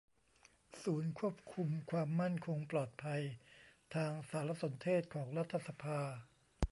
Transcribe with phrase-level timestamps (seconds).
[0.83, 3.21] ศูนย์ควบคุมความมั่นคงปลอดภัย
[3.95, 5.99] ทางสารสนเทศของรัฐสภา